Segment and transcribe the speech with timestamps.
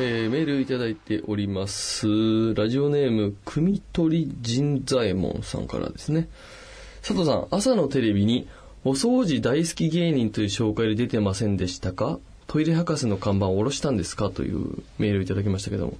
[0.00, 2.54] えーメールいただいております。
[2.54, 6.28] ラジオネーム、くみとり神左衛門さんからですね。
[7.02, 8.46] 佐藤さん、朝のテレビに、
[8.84, 12.20] お掃除大好き芸人という紹介で出てませんでしたか？
[12.46, 14.30] トイレ博士の看板を下ろしたんですか？
[14.30, 15.96] というメールをいただきましたけども。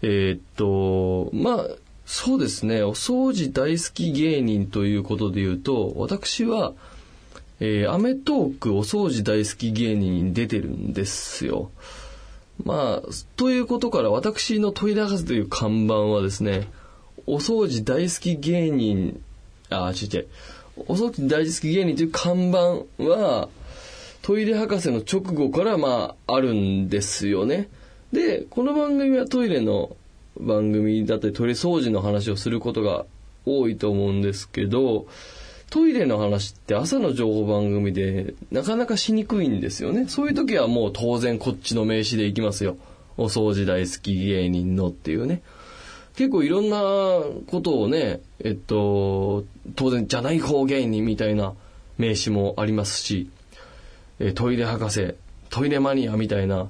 [0.00, 6.72] えーっと、まあ、そうですね、お掃除大好き芸人ということで言うと、私は、
[7.60, 11.70] えーアメトーークお掃除大好き芸人に出てるんですよ。
[12.64, 16.68] まあ、ということから私のトイレ博士という看板はですね、
[17.26, 19.20] お掃除大好き芸人、
[19.70, 20.26] あ、違う違う、
[20.76, 23.48] お掃除大好き芸人という看板は、
[24.22, 27.68] トイレ博士の直後からまああるんですよね。
[28.12, 29.96] で、この番組はトイレの
[30.38, 33.04] 番組だったりトイレ掃除の話をすることが
[33.44, 35.06] 多いと思うんですけど、
[35.72, 40.06] トイレの話って朝の情報番組でなかなかしにくいんですよね。
[40.06, 42.76] そういう時はもう当然こっちの名詞でいきますよ。
[43.16, 45.40] お掃除大好き芸人のっていうね。
[46.14, 46.76] 結構いろんな
[47.46, 51.54] ことをね、えっと、当然じゃない方芸人みたいな
[51.96, 53.30] 名詞もありますし、
[54.18, 55.14] えトイレ博士、
[55.48, 56.68] トイレマニアみたいな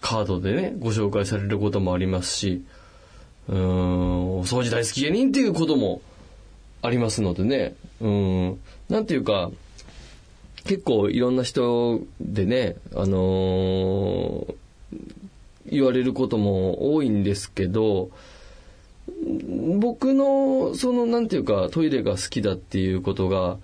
[0.00, 2.64] カードでね、ご紹介されることもありますし、
[3.48, 6.02] うーん、お掃除大好き芸人っていうことも
[6.84, 9.50] ありますのでね、うん、なんていうか、
[10.64, 14.54] 結構いろんな人でね、あのー
[15.66, 18.10] 言われることも多いんですけど、
[19.78, 23.58] 僕の、その、なんていうか、トイレが好きだっていうことが、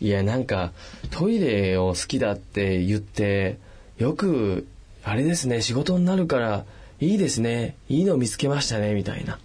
[0.00, 0.72] いや、なんか、
[1.10, 3.58] トイレを好きだって言って、
[3.98, 4.66] よく、
[5.02, 6.64] あれですね、仕事になるから、
[7.00, 9.38] いいですね、いいの見つけましたね、みたいな、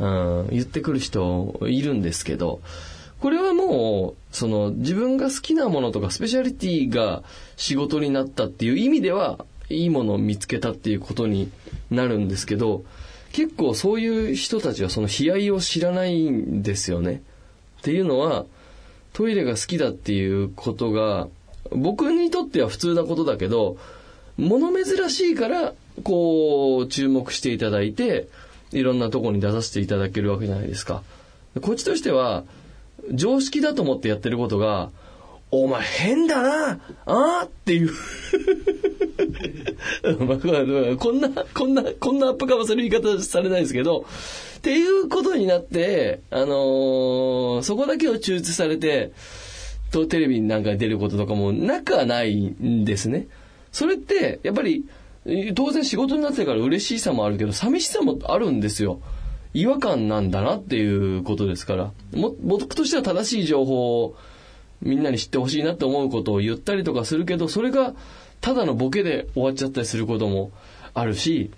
[0.00, 2.60] うん、言ってくる人いるんですけど、
[3.20, 7.22] これはもう、その、自分が好きなものとか、スペシャリティが
[7.56, 11.50] 仕事になったっていう意味では、いいものを見つけたっていうことに
[11.90, 12.82] なるんですけど、
[13.32, 17.22] 結構そういう人たちはその悲哀を知らないんですよね。
[17.80, 18.46] っていうのは、
[19.12, 21.28] トイレが好きだっていうことが、
[21.70, 23.76] 僕にとっては普通なことだけど、
[24.38, 28.28] 物珍しいから、こう、注目していただいて、
[28.72, 31.02] いろんなとこに出させていただけるわけじゃないですか。
[31.60, 32.44] こっちとしては、
[33.12, 34.90] 常識だと思ってやってることが、
[35.50, 37.90] お前変だなあっていう
[40.20, 44.06] まあこんな、こんな、こんなアップかませる言い方されないですけど、
[44.58, 49.12] っていうことになって、あのーそこだけを抽出されて、
[49.90, 53.26] とテレビなんかに出ることとかもなくはないんですね。
[53.72, 54.84] それって、やっぱり、
[55.54, 59.00] 当然仕事になってから嬉しさもあるけど、寂しさもあるんですよ。
[59.54, 61.92] 違和感なんだなっていうことですから。
[62.12, 64.16] も、僕としては正しい情報を
[64.80, 67.94] みんなに知ってほしいなって思うことを言ったりとかするけど、それが
[68.40, 70.52] ただのボケで終わっちゃったりすることも
[70.94, 71.50] あるし、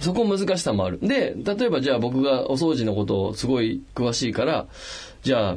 [0.00, 0.98] そこ難しさもある。
[1.00, 4.66] で、例えばじゃあ僕がお掃除のことをすごい詳しいから、
[5.22, 5.56] じゃあ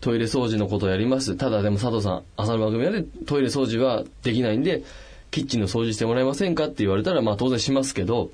[0.00, 1.36] トイレ掃除のことをやります。
[1.36, 4.82] ただでも佐藤さん、朝の番組でトイレ掃除はできないんで、
[5.30, 8.30] キッチンの掃除してもらえませんかって言われたら、まあ当然しますけど、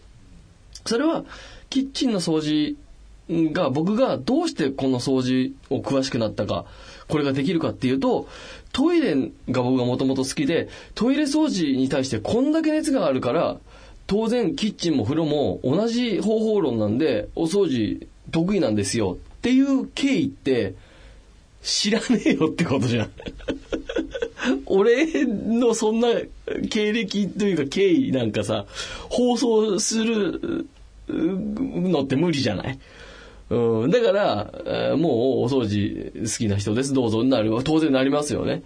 [0.87, 1.25] それは
[1.71, 2.77] キッチンの掃除
[3.53, 6.67] が僕がどうしてこの掃除を詳しくなったか、
[7.09, 8.29] これができるかっていうと、
[8.73, 9.15] トイレ
[9.51, 13.59] が僕がもともと好きで、トイレ掃除に対してこんだけ熱があるから、
[14.07, 20.75] 当然キッチンも風呂も同じ方法論なんで、お掃除得意なんですよっていう経緯って、
[21.63, 23.11] 知らねえよってことじゃん。
[24.67, 26.09] 俺のそんな
[26.71, 28.67] 経歴というか経緯なんかさ、
[29.09, 30.67] 放送する
[31.09, 32.79] のって無理じゃない？
[33.51, 35.13] うん、だから、えーもう
[35.45, 37.53] お掃除好きな人です、どうぞになる。
[37.63, 38.63] 当然なりますよね。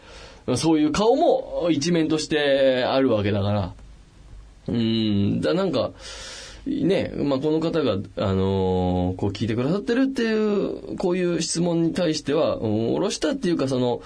[0.56, 3.74] そういう顔も一面としてあるわけだから。
[4.68, 5.92] うん、だなんか、
[6.66, 14.00] ね、まあ、この方が、あのーこう聞いてくださってるっていう、こういう質問に対しては、うん、おろしたっていうか、その、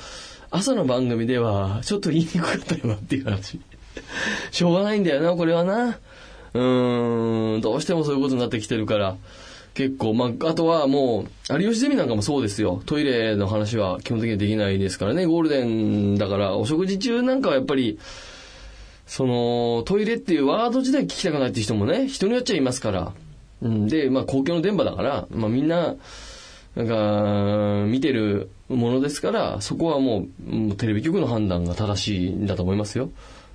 [0.54, 3.58] 朝の番組では、ちょっと言いにくかったよなっていう話。
[4.52, 5.98] しょうがないんだよな、これはな。
[6.52, 9.16] うーん、どうしてもそういうことになってきてるから。
[9.72, 12.82] 結構、まあ、あとはもう、有吉ゼミなんかもそうですよ。
[12.84, 15.24] トイレの話は基本的にはできないですからね。
[15.24, 17.98] ゴールデンだから、お食事中なんかはやっぱり、
[19.06, 23.12] その、トイレっていうワード自体聞きたくないっていう人もね、人によっちゃいますから。
[23.62, 25.94] うん、で、まあ公共の電波だから、まあみんな、
[26.74, 33.10] なんか、見てるものですから、そこはもう、もうテレビ局の判断が正しいんだと思いますよ。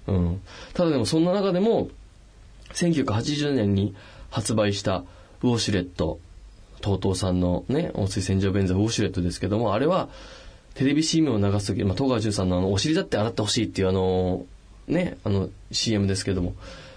[0.07, 0.41] うん。
[0.73, 1.89] ただでもそんな中でも、
[2.73, 3.95] 1980年に
[4.29, 5.03] 発売した
[5.41, 6.19] ウォシュレット、
[6.81, 10.09] TOTO さんのね、温水洗浄便座ウォシュレットですけども、あれは、
[10.75, 14.45] テレビ CM を流すとき、まあ、戸川淳さんのあの、お尻だって洗ってほしいっていうあの、
[14.87, 16.53] ね、あの、CM ですけども、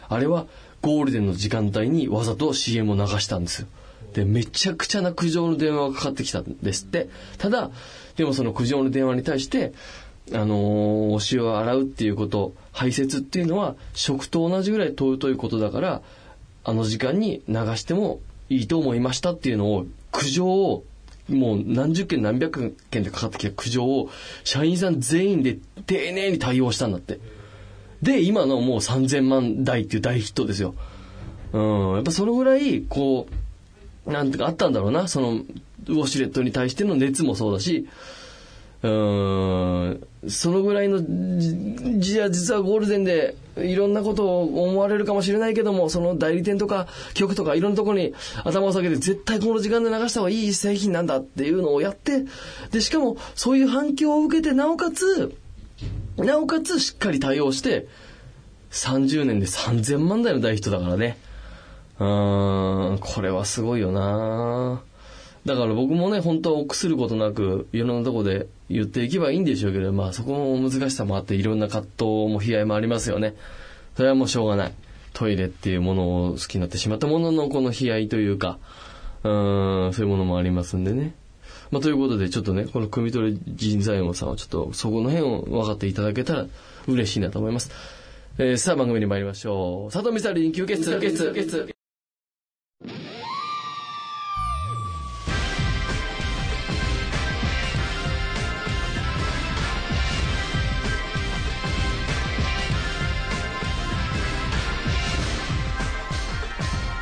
[0.09, 0.47] あれは、
[0.83, 3.69] ゴールデンの時間帯にわざと CM を流したんですよ。
[4.15, 7.09] で、めちゃくちゃな苦情の電話がかかってきたんですって。
[7.39, 7.71] ただ、
[8.17, 9.73] でもその苦情の電話に対して、
[10.33, 10.59] あのー、
[11.15, 16.03] お塩を洗うっていうこと、排泄っていうのは食と同じぐらい尊いことだから、
[16.65, 20.85] あの時間に流してもいいと思いましたっていうのを、苦情を、
[21.29, 24.11] もう何十件何百件でかかってきた苦情を、
[24.45, 27.21] 社員さん全員で丁寧に対応したんだって。
[28.03, 30.75] で、今のもう3000万台っていう大ヒットですよ。
[31.53, 33.35] うん、やっぱそのぐらい、こう、
[34.07, 37.89] なんてかあったんだろうな、その、ウォシュレットに対しての熱もそうだし、
[38.83, 41.03] うん、そのぐらいの、
[41.99, 52.25] じゃ実はゴールデンでいろんなことを思われるかもしれないけども、その代理店とか局とかいろんなところに頭を下げて絶対この時間で流した方がいい製品なんだっていうのをやって、
[52.71, 55.35] で、しかもそういう反響を受けて、なおかつ、
[56.17, 57.87] なおかつしっかり対応して、
[58.71, 61.19] 30年で3000万台の大ヒットだからね。
[62.01, 64.83] うーん、これはすごいよな
[65.45, 73.35] だから僕もね、本当は臆することなく、いろんなとこで言っていけばいいんでしょうけど、まあそこも難しさもあって、いろんな葛藤も悲哀もありますよね。
[73.97, 74.73] それはもうしょうがない。
[75.13, 78.59] トイレっていうものを好きになってしまったもののこの悲哀というか、
[79.25, 81.15] うーん、そういうものもありますんでね。
[81.71, 86.47] まあということで、ちょっとね、この組取り人材門さんはちょっとそこの辺を分かっていただけたら
[86.87, 87.71] 嬉しいなと思います。
[88.39, 89.93] えー、さあ番組に参りましょう。
[89.93, 91.80] 佐藤美沙に吸血、吸血、吸血。